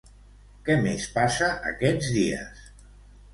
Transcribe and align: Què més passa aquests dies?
Què 0.69 0.77
més 0.85 1.05
passa 1.17 1.51
aquests 1.73 2.11
dies? 2.17 2.65